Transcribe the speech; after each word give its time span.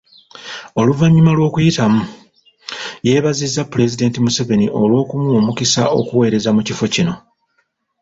Oluvannyuma 0.81 1.31
lw’okuyitamu, 1.37 2.01
yeebazizza 3.07 3.61
Pulezidenti 3.71 4.17
Museveni 4.25 4.67
olw’okumuwa 4.81 5.35
omukisa 5.41 5.81
okuweereza 5.99 6.49
mu 6.55 6.61
kifo 6.67 6.85
kino. 6.93 7.13